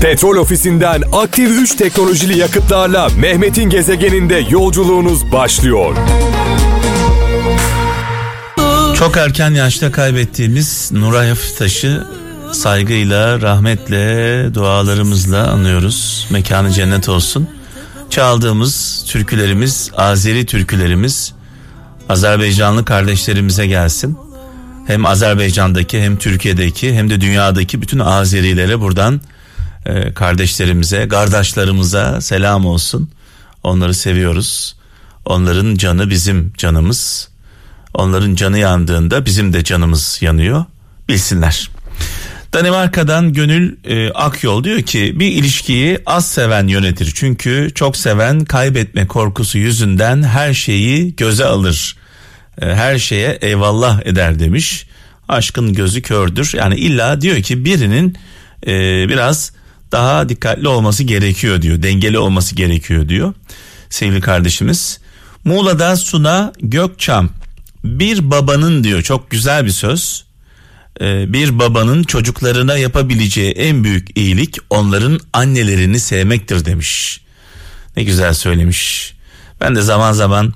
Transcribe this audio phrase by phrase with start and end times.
[0.00, 5.96] Petrol ofisinden aktif 3 teknolojili yakıtlarla Mehmet'in gezegeninde yolculuğunuz başlıyor.
[8.94, 12.06] Çok erken yaşta kaybettiğimiz Nuray Hafiftaş'ı
[12.52, 16.26] saygıyla, rahmetle, dualarımızla anıyoruz.
[16.30, 17.48] Mekanı cennet olsun.
[18.10, 21.32] Çaldığımız türkülerimiz, Azeri türkülerimiz
[22.08, 24.18] Azerbaycanlı kardeşlerimize gelsin.
[24.86, 29.20] Hem Azerbaycan'daki hem Türkiye'deki hem de dünyadaki bütün Azerilere buradan
[29.86, 33.10] e, kardeşlerimize, kardeşlerimize selam olsun.
[33.62, 34.76] Onları seviyoruz.
[35.24, 37.28] Onların canı bizim canımız.
[37.94, 40.64] Onların canı yandığında bizim de canımız yanıyor.
[41.08, 41.70] Bilsinler.
[42.52, 47.12] Danimarka'dan Gönül e, Akyol diyor ki bir ilişkiyi az seven yönetir.
[47.14, 51.96] Çünkü çok seven kaybetme korkusu yüzünden her şeyi göze alır.
[52.62, 54.86] E, her şeye eyvallah eder demiş.
[55.28, 56.52] Aşkın gözü kördür.
[56.56, 58.16] Yani illa diyor ki birinin
[58.66, 58.72] e,
[59.08, 59.52] biraz
[59.92, 61.82] daha dikkatli olması gerekiyor diyor.
[61.82, 63.34] Dengeli olması gerekiyor diyor.
[63.90, 65.00] Sevgili kardeşimiz.
[65.44, 67.30] Muğla'da Suna Gökçam
[67.84, 70.26] bir babanın diyor çok güzel bir söz.
[71.00, 77.20] Ee, bir babanın çocuklarına yapabileceği en büyük iyilik onların annelerini sevmektir demiş.
[77.96, 79.14] Ne güzel söylemiş.
[79.60, 80.54] Ben de zaman zaman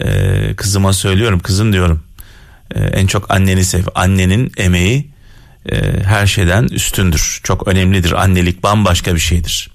[0.00, 2.02] e, kızıma söylüyorum kızım diyorum.
[2.74, 3.84] E, en çok anneni sev.
[3.94, 5.09] Annenin emeği
[5.66, 7.40] e, her şeyden üstündür.
[7.42, 8.12] Çok önemlidir.
[8.12, 9.70] Annelik bambaşka bir şeydir.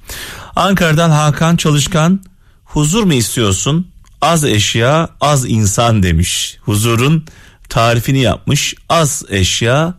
[0.56, 2.24] Ankara'dan Hakan Çalışkan
[2.64, 3.88] huzur mu istiyorsun?
[4.22, 6.58] Az eşya az insan demiş.
[6.62, 7.26] Huzurun
[7.70, 8.76] tarifini yapmış.
[8.90, 9.94] Az eşya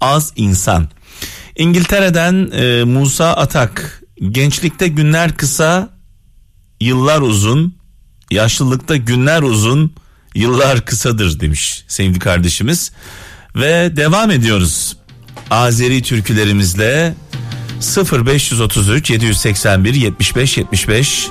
[0.00, 0.88] az insan.
[1.56, 5.88] İngiltere'den e, Musa Atak gençlikte günler kısa
[6.80, 7.74] yıllar uzun
[8.30, 9.94] yaşlılıkta günler uzun
[10.34, 12.92] yıllar kısadır demiş sevgili kardeşimiz.
[13.56, 14.96] Ve devam ediyoruz.
[15.50, 17.14] Azeri türkülerimizle
[18.12, 21.28] 0533 781 75 75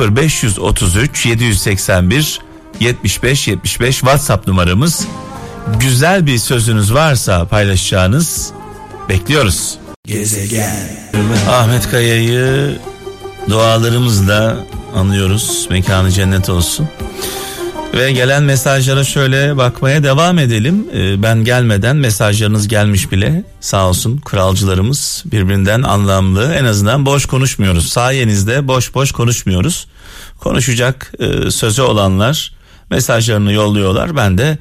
[0.00, 2.40] 0533 781
[2.80, 5.06] 75 75 WhatsApp numaramız.
[5.80, 8.52] Güzel bir sözünüz varsa paylaşacağınız
[9.08, 9.78] bekliyoruz.
[10.06, 10.88] Gezegen.
[11.50, 12.78] Ahmet Kaya'yı
[13.48, 14.56] dualarımızla
[14.94, 15.66] anıyoruz.
[15.70, 16.88] Mekanı cennet olsun.
[17.94, 20.86] Ve gelen mesajlara şöyle bakmaya devam edelim.
[20.94, 23.44] Ee, ben gelmeden mesajlarınız gelmiş bile.
[23.60, 26.54] Sağ olsun kralcılarımız birbirinden anlamlı.
[26.54, 27.88] En azından boş konuşmuyoruz.
[27.88, 29.86] Sayenizde boş boş konuşmuyoruz.
[30.40, 32.52] Konuşacak e, sözü olanlar
[32.90, 34.16] mesajlarını yolluyorlar.
[34.16, 34.58] Ben de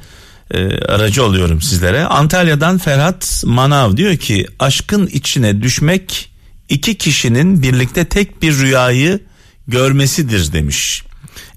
[0.53, 2.06] e, aracı oluyorum sizlere.
[2.06, 6.31] Antalya'dan Ferhat Manav diyor ki aşkın içine düşmek
[6.69, 9.19] iki kişinin birlikte tek bir rüyayı
[9.68, 11.03] görmesidir demiş.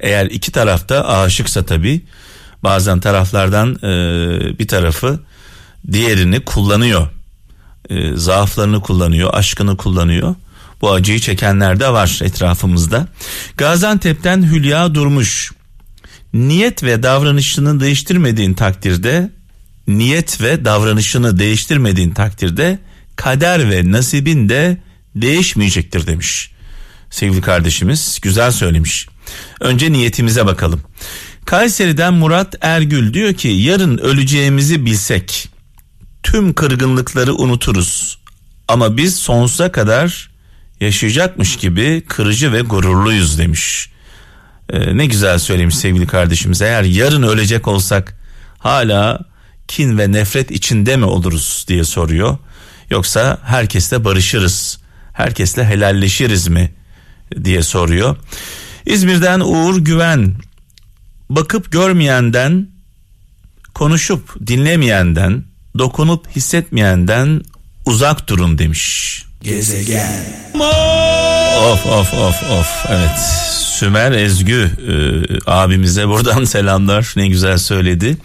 [0.05, 2.03] Eğer iki tarafta aşıksa tabi
[2.63, 5.21] bazen taraflardan e, bir tarafı
[5.93, 7.09] diğerini kullanıyor.
[7.91, 10.35] E, zaaflarını kullanıyor, aşkını kullanıyor.
[10.81, 13.09] Bu acıyı çekenler de var etrafımızda.
[13.57, 15.53] Gaziantep'ten Hülya Durmuş.
[16.35, 19.31] Niyet ve davranışını değiştirmediğin takdirde
[19.89, 22.79] niyet ve davranışını değiştirmediğin takdirde
[23.17, 24.79] kader ve nasibin de
[25.17, 26.54] değişmeyecektir demiş.
[27.15, 29.09] Sevgili kardeşimiz güzel söylemiş.
[29.61, 30.81] Önce niyetimize bakalım.
[31.45, 35.49] Kayseri'den Murat Ergül diyor ki yarın öleceğimizi bilsek
[36.23, 38.19] tüm kırgınlıkları unuturuz.
[38.69, 40.31] Ama biz sonsuza kadar
[40.81, 43.91] yaşayacakmış gibi kırıcı ve gururluyuz demiş.
[44.71, 46.63] Ee, ne güzel söylemiş sevgili kardeşimiz.
[46.63, 48.17] Eğer yarın ölecek olsak
[48.59, 49.21] hala
[49.69, 52.39] kin ve nefret içinde mi oluruz diye soruyor.
[52.91, 54.79] Yoksa herkesle barışırız,
[55.13, 56.75] herkesle helalleşiriz mi
[57.45, 58.17] diye soruyor.
[58.87, 60.35] İzmir'den Uğur Güven
[61.31, 62.69] bakıp görmeyenden
[63.75, 65.45] konuşup dinlemeyenden
[65.79, 67.43] dokunup hissetmeyenden
[67.87, 69.25] uzak durun demiş.
[69.43, 70.25] Gezegen.
[71.65, 73.19] Of of of of evet
[73.79, 74.93] Sümer Ezgü e,
[75.51, 78.17] abimize buradan selamlar ne güzel söyledi.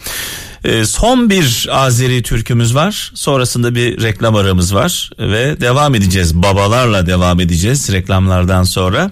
[0.64, 7.08] E, son bir Azeri türkümüz var sonrasında bir reklam aramız var ve devam edeceğiz babalarla
[7.08, 9.12] devam edeceğiz reklamlardan sonra.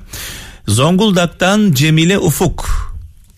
[0.67, 2.87] Zonguldak'tan Cemile Ufuk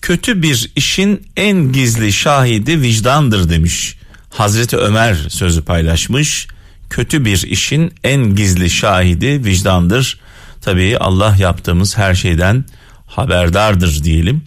[0.01, 3.95] kötü bir işin en gizli şahidi vicdandır demiş.
[4.30, 6.48] Hazreti Ömer sözü paylaşmış.
[6.89, 10.19] Kötü bir işin en gizli şahidi vicdandır.
[10.62, 12.66] Tabii Allah yaptığımız her şeyden
[13.07, 14.42] haberdardır diyelim.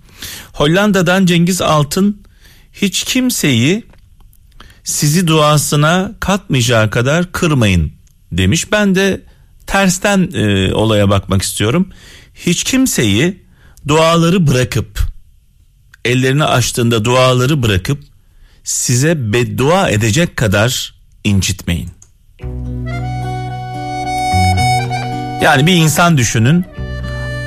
[0.52, 2.21] Hollanda'dan Cengiz Altın
[2.72, 3.84] hiç kimseyi
[4.84, 7.92] sizi duasına katmayacağı kadar kırmayın
[8.32, 8.72] demiş.
[8.72, 9.20] Ben de
[9.66, 11.88] tersten e, olaya bakmak istiyorum
[12.34, 13.42] hiç kimseyi
[13.88, 15.00] duaları bırakıp
[16.04, 18.02] ellerini açtığında duaları bırakıp
[18.64, 20.94] size beddua edecek kadar
[21.24, 21.90] incitmeyin.
[25.42, 26.64] Yani bir insan düşünün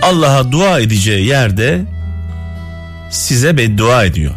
[0.01, 1.85] Allah'a dua edeceği yerde
[3.11, 4.33] size beddua ediyor.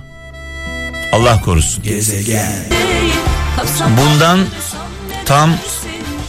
[1.12, 1.82] Allah korusun.
[1.82, 2.64] Gezegen.
[3.96, 4.40] Bundan
[5.24, 5.50] tam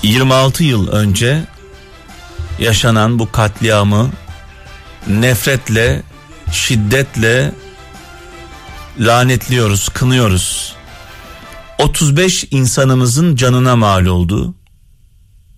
[0.03, 1.43] 26 yıl önce
[2.59, 4.09] yaşanan bu katliamı
[5.07, 6.03] nefretle,
[6.51, 7.51] şiddetle
[8.99, 10.75] lanetliyoruz, kınıyoruz.
[11.79, 14.55] 35 insanımızın canına mal oldu.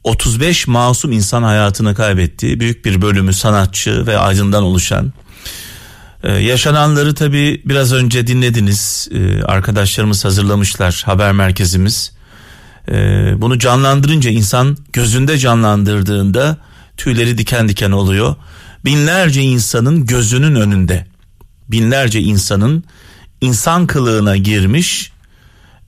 [0.03, 2.59] 35 masum insan hayatını kaybetti.
[2.59, 5.13] Büyük bir bölümü sanatçı ve aydından oluşan.
[6.23, 9.07] Ee, yaşananları tabi biraz önce dinlediniz.
[9.11, 12.11] Ee, arkadaşlarımız hazırlamışlar haber merkezimiz.
[12.89, 16.57] Ee, bunu canlandırınca insan gözünde canlandırdığında
[16.97, 18.35] tüyleri diken diken oluyor.
[18.85, 21.05] Binlerce insanın gözünün önünde
[21.69, 22.83] binlerce insanın
[23.41, 25.11] insan kılığına girmiş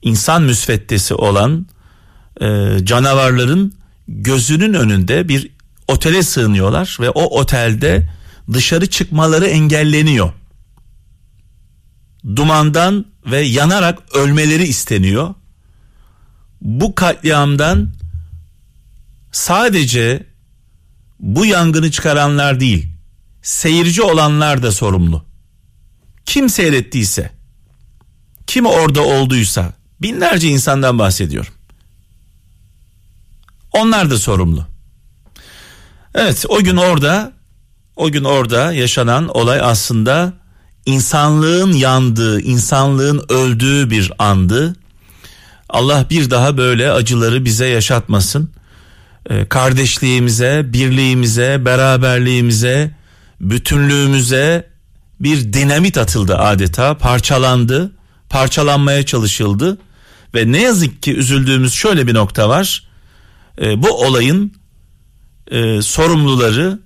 [0.02, 1.66] insan müsveddesi olan
[2.40, 3.72] e, canavarların
[4.08, 5.50] gözünün önünde bir
[5.88, 8.08] otele sığınıyorlar ve o otelde
[8.52, 10.32] dışarı çıkmaları engelleniyor.
[12.36, 15.34] Dumandan ve yanarak ölmeleri isteniyor.
[16.60, 17.92] Bu katliamdan
[19.32, 20.26] sadece
[21.20, 22.88] bu yangını çıkaranlar değil,
[23.42, 25.24] seyirci olanlar da sorumlu.
[26.26, 27.30] Kim seyrettiyse,
[28.46, 31.52] kim orada olduysa, binlerce insandan bahsediyorum.
[33.72, 34.66] Onlar da sorumlu.
[36.14, 37.32] Evet, o gün orada,
[37.96, 40.32] o gün orada yaşanan olay aslında
[40.86, 44.76] insanlığın yandığı, insanlığın öldüğü bir andı.
[45.68, 48.50] Allah bir daha böyle acıları bize yaşatmasın.
[49.30, 52.94] Ee, kardeşliğimize, birliğimize, beraberliğimize,
[53.40, 54.70] bütünlüğümüze
[55.20, 57.92] bir dinamit atıldı adeta, parçalandı,
[58.28, 59.78] parçalanmaya çalışıldı
[60.34, 62.88] ve ne yazık ki üzüldüğümüz şöyle bir nokta var.
[63.60, 64.52] Ee, bu olayın
[65.50, 66.78] e, sorumluları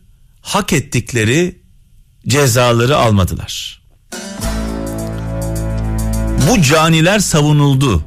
[0.48, 1.58] hak ettikleri
[2.28, 3.82] cezaları almadılar.
[6.50, 8.04] Bu caniler savunuldu.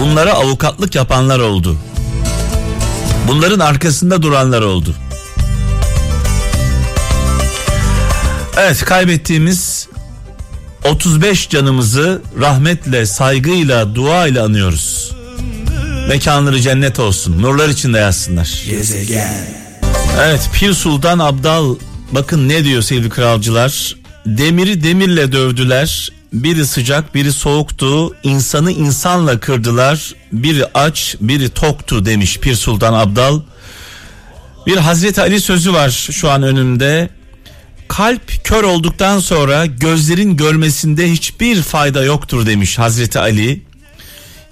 [0.00, 1.78] Bunlara avukatlık yapanlar oldu.
[3.28, 4.94] Bunların arkasında duranlar oldu.
[8.56, 9.88] Evet kaybettiğimiz
[10.84, 15.12] 35 canımızı rahmetle, saygıyla, duayla anıyoruz.
[16.08, 17.42] Mekanları cennet olsun.
[17.42, 18.62] Nurlar içinde yazsınlar.
[18.66, 19.67] Gezegen.
[20.16, 21.76] Evet Pir Sultan Abdal
[22.12, 23.96] bakın ne diyor sevgili kralcılar.
[24.26, 26.12] Demiri demirle dövdüler.
[26.32, 28.14] Biri sıcak biri soğuktu.
[28.22, 30.14] İnsanı insanla kırdılar.
[30.32, 33.40] Biri aç biri toktu demiş Pir Sultan Abdal.
[34.66, 37.10] Bir Hazreti Ali sözü var şu an önümde.
[37.88, 43.62] Kalp kör olduktan sonra gözlerin görmesinde hiçbir fayda yoktur demiş Hazreti Ali.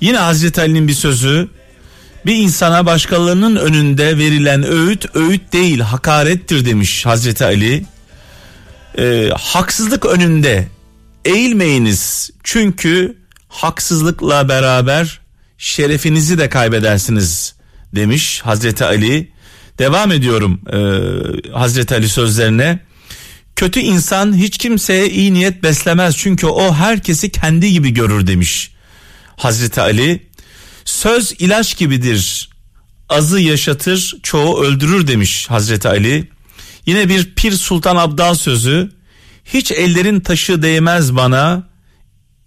[0.00, 1.48] Yine Hazreti Ali'nin bir sözü
[2.26, 7.84] bir insana başkalarının önünde verilen öğüt öğüt değil hakarettir demiş Hazreti Ali.
[8.98, 10.68] Ee, haksızlık önünde
[11.24, 13.16] eğilmeyiniz çünkü
[13.48, 15.20] haksızlıkla beraber
[15.58, 17.54] şerefinizi de kaybedersiniz
[17.94, 19.30] demiş Hazreti Ali.
[19.78, 20.78] Devam ediyorum e,
[21.52, 22.78] Hazreti Ali sözlerine.
[23.56, 28.70] Kötü insan hiç kimseye iyi niyet beslemez çünkü o herkesi kendi gibi görür demiş
[29.36, 30.26] Hazreti Ali.
[30.86, 32.48] Söz ilaç gibidir.
[33.08, 36.28] Azı yaşatır, çoğu öldürür demiş Hazreti Ali.
[36.86, 38.92] Yine bir Pir Sultan Abdal sözü.
[39.44, 41.68] Hiç ellerin taşı değmez bana.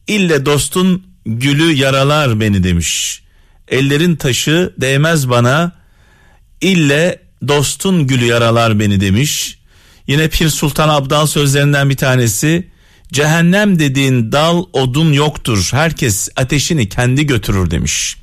[0.08, 3.22] İlle dostun gülü yaralar beni demiş.
[3.68, 5.72] Ellerin taşı değmez bana.
[6.62, 9.60] İlle dostun gülü yaralar beni demiş.
[10.08, 12.72] Yine Pir Sultan Abdal sözlerinden bir tanesi.
[13.14, 15.70] Cehennem dediğin dal odun yoktur.
[15.72, 18.18] Herkes ateşini kendi götürür demiş.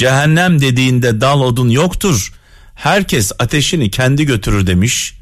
[0.00, 2.32] Cehennem dediğinde dal odun yoktur.
[2.74, 5.14] Herkes ateşini kendi götürür demiş.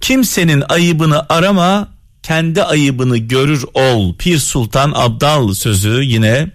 [0.00, 1.88] Kimsenin ayıbını arama,
[2.22, 4.14] kendi ayıbını görür ol.
[4.14, 6.50] Pir Sultan Abdal sözü yine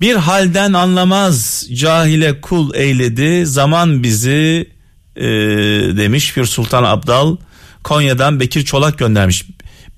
[0.00, 4.68] bir halden anlamaz cahile kul eyledi zaman bizi
[5.16, 5.24] e,
[5.96, 7.36] demiş Pir Sultan Abdal
[7.84, 9.44] Konya'dan Bekir Çolak göndermiş.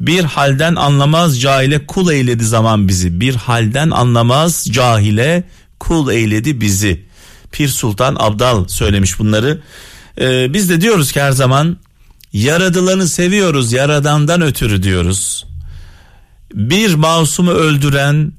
[0.01, 3.21] Bir halden anlamaz cahile kul eyledi zaman bizi.
[3.21, 5.45] Bir halden anlamaz cahile
[5.79, 7.05] kul eyledi bizi.
[7.53, 9.63] Pir Sultan Abdal söylemiş bunları.
[10.21, 11.77] Ee, biz de diyoruz ki her zaman
[12.33, 15.47] yaradılanı seviyoruz yaradandan ötürü diyoruz.
[16.55, 18.33] Bir masumu öldüren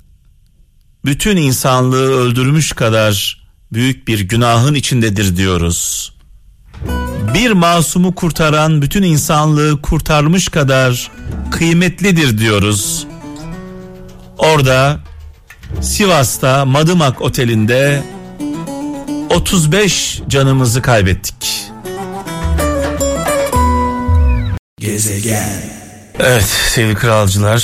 [1.06, 6.12] bütün insanlığı öldürmüş kadar büyük bir günahın içindedir diyoruz.
[7.34, 11.12] Bir masumu kurtaran bütün insanlığı kurtarmış kadar
[11.52, 13.08] kıymetlidir diyoruz.
[14.38, 15.00] Orada
[15.82, 18.04] Sivas'ta Madımak Oteli'nde
[19.30, 21.64] 35 canımızı kaybettik.
[24.80, 25.76] Gezegen.
[26.20, 27.62] Evet sevgili kralcılar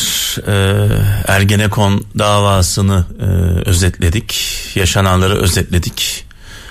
[0.48, 0.88] e,
[1.28, 3.26] Ergenekon davasını e,
[3.70, 4.42] özetledik.
[4.76, 6.26] Yaşananları özetledik.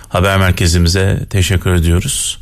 [0.08, 2.38] Haber merkezimize teşekkür ediyoruz.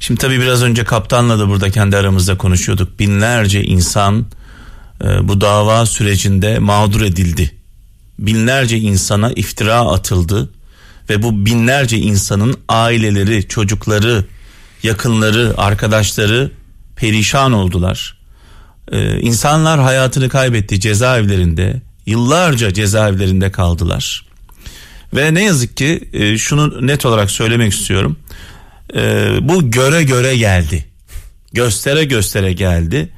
[0.00, 2.98] Şimdi tabii biraz önce kaptanla da burada kendi aramızda konuşuyorduk.
[2.98, 4.26] Binlerce insan
[5.04, 7.63] e, bu dava sürecinde mağdur edildi
[8.18, 10.50] Binlerce insana iftira atıldı
[11.10, 14.24] ve bu binlerce insanın aileleri, çocukları,
[14.82, 16.50] yakınları, arkadaşları
[16.96, 18.18] perişan oldular.
[18.92, 24.26] Ee, insanlar hayatını kaybetti cezaevlerinde, yıllarca cezaevlerinde kaldılar.
[25.14, 28.16] Ve ne yazık ki e, şunu net olarak söylemek istiyorum.
[28.94, 29.00] E,
[29.40, 30.84] bu göre göre geldi.
[31.52, 33.08] Göstere göstere geldi.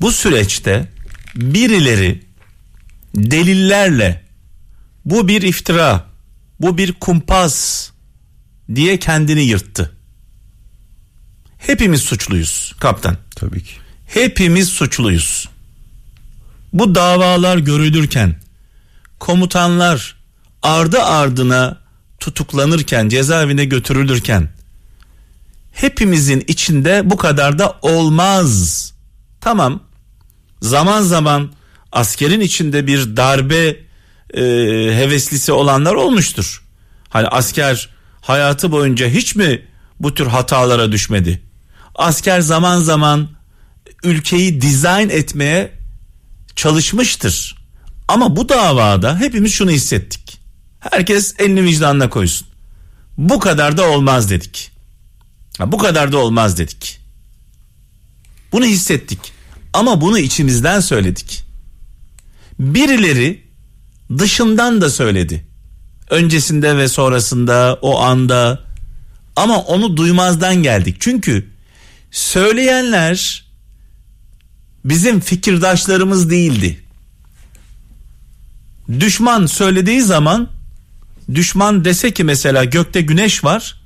[0.00, 0.88] Bu süreçte
[1.34, 2.20] birileri
[3.14, 4.27] delillerle
[5.10, 6.06] bu bir iftira,
[6.60, 7.90] bu bir kumpas
[8.74, 9.92] diye kendini yırttı.
[11.58, 13.16] Hepimiz suçluyuz kaptan.
[13.36, 13.72] Tabii ki.
[14.06, 15.48] Hepimiz suçluyuz.
[16.72, 18.36] Bu davalar görülürken
[19.18, 20.16] komutanlar
[20.62, 21.78] ardı ardına
[22.20, 24.48] tutuklanırken cezaevine götürülürken
[25.72, 28.92] hepimizin içinde bu kadar da olmaz.
[29.40, 29.82] Tamam
[30.62, 31.52] zaman zaman
[31.92, 33.87] askerin içinde bir darbe
[34.34, 34.42] e,
[34.96, 36.62] heveslisi olanlar olmuştur.
[37.08, 37.88] Hani asker
[38.20, 39.62] hayatı boyunca hiç mi
[40.00, 41.42] bu tür hatalara düşmedi?
[41.94, 43.28] Asker zaman zaman
[44.04, 45.72] ülkeyi dizayn etmeye
[46.56, 47.58] çalışmıştır.
[48.08, 50.40] Ama bu davada hepimiz şunu hissettik.
[50.80, 52.46] Herkes elini vicdanına koysun.
[53.18, 54.70] Bu kadar da olmaz dedik.
[55.58, 57.00] Ha, bu kadar da olmaz dedik.
[58.52, 59.18] Bunu hissettik.
[59.72, 61.44] Ama bunu içimizden söyledik.
[62.58, 63.47] Birileri
[64.18, 65.46] dışından da söyledi.
[66.10, 68.64] Öncesinde ve sonrasında o anda
[69.36, 70.96] ama onu duymazdan geldik.
[71.00, 71.48] Çünkü
[72.10, 73.44] söyleyenler
[74.84, 76.84] bizim fikirdaşlarımız değildi.
[79.00, 80.48] Düşman söylediği zaman
[81.34, 83.80] düşman dese ki mesela gökte güneş var.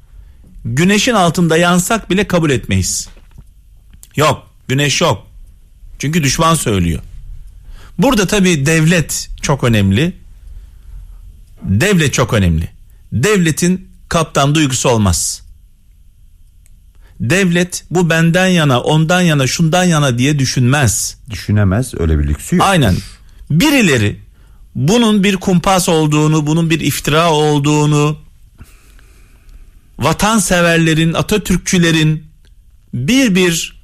[0.64, 3.09] Güneşin altında yansak bile kabul etmeyiz.
[4.17, 5.26] Yok, güneş yok.
[5.99, 7.02] Çünkü düşman söylüyor.
[8.03, 10.17] Burada tabii devlet çok önemli.
[11.63, 12.69] Devlet çok önemli.
[13.13, 15.43] Devletin kaptan duygusu olmaz.
[17.21, 21.17] Devlet bu benden yana, ondan yana, şundan yana diye düşünmez.
[21.31, 22.67] Düşünemez öyle bir lüksü yok.
[22.67, 22.97] Aynen.
[23.51, 24.21] Birileri
[24.75, 28.19] bunun bir kumpas olduğunu, bunun bir iftira olduğunu,
[29.99, 32.27] vatanseverlerin, Atatürkçülerin
[32.95, 33.83] bir bir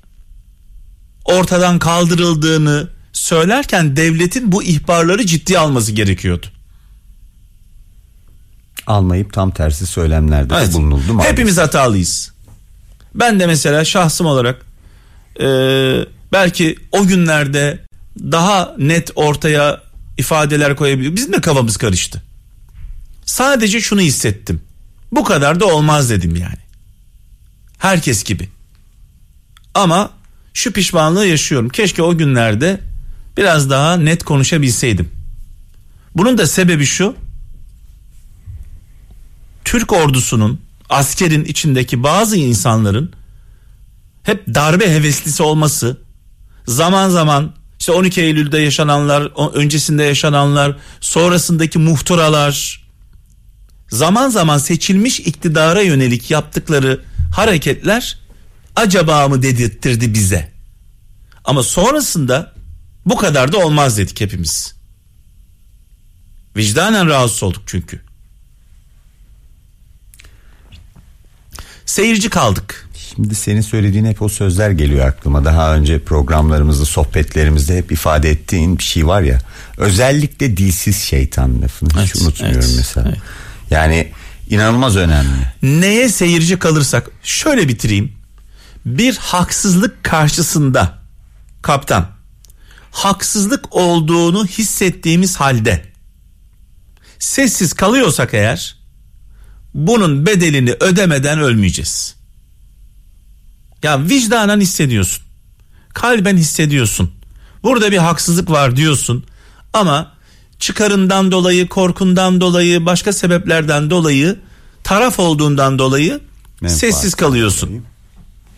[1.25, 6.47] ortadan kaldırıldığını söylerken devletin bu ihbarları ciddi alması gerekiyordu.
[8.87, 10.73] Almayıp tam tersi söylemlerde evet.
[10.75, 11.23] bulunuldu mu?
[11.25, 12.33] Hepimiz hatalıyız.
[13.15, 14.67] Ben de mesela şahsım olarak
[15.41, 15.47] e,
[16.33, 17.85] belki o günlerde
[18.19, 19.83] daha net ortaya
[20.19, 21.17] ifadeler koyabiliyor.
[21.17, 22.23] Bizim de kafamız karıştı.
[23.25, 24.63] Sadece şunu hissettim.
[25.13, 26.59] Bu kadar da olmaz dedim yani.
[27.79, 28.49] Herkes gibi.
[29.75, 30.11] Ama
[30.55, 31.69] şu pişmanlığı yaşıyorum.
[31.69, 32.81] Keşke o günlerde
[33.39, 35.11] biraz daha net konuşabilseydim.
[36.17, 37.17] Bunun da sebebi şu.
[39.65, 43.13] Türk ordusunun askerin içindeki bazı insanların
[44.23, 45.97] hep darbe heveslisi olması
[46.67, 49.23] zaman zaman işte 12 Eylül'de yaşananlar,
[49.55, 52.83] öncesinde yaşananlar, sonrasındaki muhturalar
[53.89, 57.01] zaman zaman seçilmiş iktidara yönelik yaptıkları
[57.35, 58.19] hareketler
[58.77, 60.53] acaba mı dedirttirdi bize.
[61.45, 62.58] Ama sonrasında
[63.09, 64.75] bu kadar da olmaz dedik hepimiz.
[66.57, 68.01] Vicdanen rahatsız olduk çünkü.
[71.87, 72.89] Seyirci kaldık.
[72.95, 75.45] Şimdi senin söylediğin hep o sözler geliyor aklıma.
[75.45, 79.39] Daha önce programlarımızda, sohbetlerimizde hep ifade ettiğin bir şey var ya.
[79.77, 83.09] Özellikle dilsiz şeytan lafını hiç evet, unutmuyorum evet, mesela.
[83.09, 83.19] Evet.
[83.71, 84.13] Yani
[84.51, 85.53] inanılmaz önemli.
[85.63, 88.13] Neye seyirci kalırsak şöyle bitireyim.
[88.87, 90.99] Bir haksızlık karşısında
[91.63, 92.18] kaptan
[92.91, 95.85] haksızlık olduğunu hissettiğimiz halde
[97.19, 98.77] sessiz kalıyorsak eğer
[99.75, 102.15] bunun bedelini ödemeden ölmeyeceğiz.
[103.83, 105.25] Ya vicdanen hissediyorsun.
[105.95, 107.13] Kalben hissediyorsun.
[107.63, 109.25] Burada bir haksızlık var diyorsun.
[109.73, 110.13] Ama
[110.59, 114.39] çıkarından dolayı, korkundan dolayı, başka sebeplerden dolayı,
[114.85, 116.21] taraf olduğundan dolayı
[116.61, 117.85] Menfaat sessiz kalıyorsun.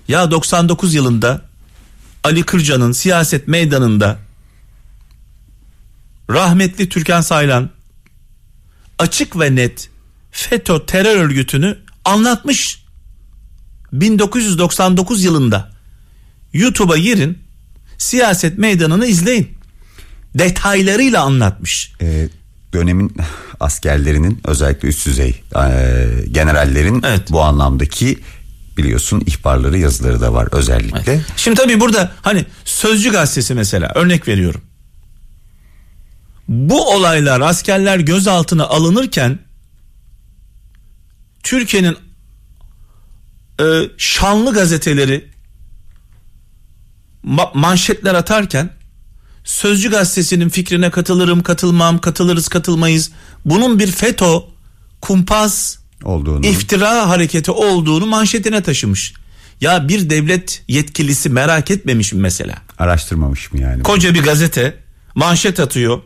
[0.08, 1.42] Ya 99 yılında
[2.24, 4.18] Ali Kırca'nın siyaset meydanında
[6.30, 7.70] rahmetli Türkan Saylan
[8.98, 9.88] açık ve net
[10.30, 12.80] FETÖ terör örgütünü anlatmış.
[13.92, 15.70] 1999 yılında
[16.52, 17.38] YouTube'a girin.
[17.98, 19.50] Siyaset meydanını izleyin.
[20.34, 21.92] Detaylarıyla anlatmış.
[22.02, 22.28] Ee,
[22.72, 23.16] dönemin
[23.60, 25.62] askerlerinin özellikle üst düzey e,
[26.30, 27.30] generallerin Evet.
[27.30, 28.18] bu anlamdaki
[28.76, 31.20] biliyorsun ihbarları yazıları da var özellikle.
[31.36, 34.60] Şimdi tabii burada hani Sözcü gazetesi mesela örnek veriyorum.
[36.48, 39.38] Bu olaylar askerler gözaltına alınırken
[41.42, 41.96] Türkiye'nin
[43.60, 43.64] e,
[43.98, 45.30] şanlı gazeteleri
[47.24, 48.70] ma- manşetler atarken
[49.44, 53.10] Sözcü gazetesinin fikrine katılırım, katılmam, katılırız, katılmayız.
[53.44, 54.34] Bunun bir FETÖ,
[55.00, 56.47] kumpas, olduğunu.
[56.47, 59.14] iftira hareketi olduğunu manşetine taşımış.
[59.61, 62.54] Ya bir devlet yetkilisi merak etmemiş mi mesela?
[62.78, 63.83] Araştırmamış mı yani?
[63.83, 64.76] Koca bir gazete
[65.14, 66.00] manşet atıyor.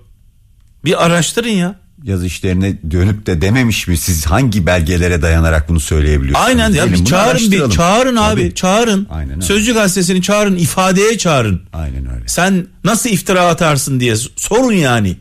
[0.84, 1.80] Bir araştırın ya.
[2.04, 6.48] Yazı işlerine dönüp de dememiş mi siz hangi belgelere dayanarak bunu söyleyebiliyorsunuz?
[6.48, 8.54] Aynen ya Gelin bir çağırın bir çağırın abi Tabii.
[8.54, 9.06] çağırın.
[9.10, 9.42] Aynen öyle.
[9.42, 11.62] Sözcü gazetesini çağırın ifadeye çağırın.
[11.72, 12.28] Aynen öyle.
[12.28, 15.16] Sen nasıl iftira atarsın diye sorun yani.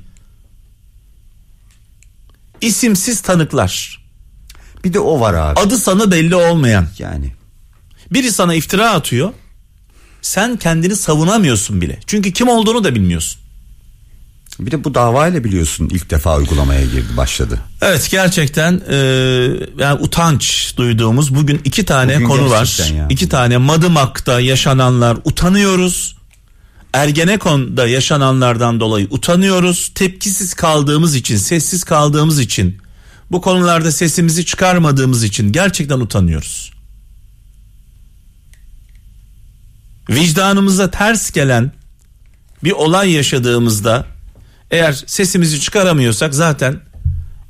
[2.61, 4.02] İsimsiz tanıklar.
[4.83, 5.59] Bir de o var abi.
[5.59, 6.87] Adı sanı belli olmayan.
[6.99, 7.31] yani
[8.11, 9.29] Biri sana iftira atıyor.
[10.21, 11.99] Sen kendini savunamıyorsun bile.
[12.07, 13.41] Çünkü kim olduğunu da bilmiyorsun.
[14.59, 17.59] bir de bu davayla biliyorsun ilk defa uygulamaya girdi başladı.
[17.81, 18.95] Evet gerçekten e,
[19.79, 22.59] yani utanç duyduğumuz bugün iki tane Bugün konu var.
[22.59, 23.07] gerçekten ya.
[23.09, 26.15] İki tane Madımak'ta yaşananlar utanıyoruz.
[26.93, 29.91] Ergenekon'da yaşananlardan dolayı utanıyoruz.
[29.95, 32.77] Tepkisiz kaldığımız için, sessiz kaldığımız için,
[33.33, 36.73] bu konularda sesimizi çıkarmadığımız için gerçekten utanıyoruz.
[40.09, 41.71] Vicdanımıza ters gelen
[42.63, 44.05] bir olay yaşadığımızda
[44.71, 46.79] eğer sesimizi çıkaramıyorsak zaten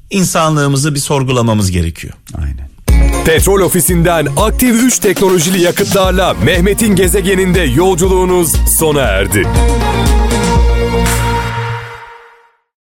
[0.09, 2.13] insanlığımızı bir sorgulamamız gerekiyor.
[2.37, 2.69] Aynen.
[3.25, 9.47] Petrol ofisinden aktif 3 teknolojili yakıtlarla Mehmet'in gezegeninde yolculuğunuz sona erdi.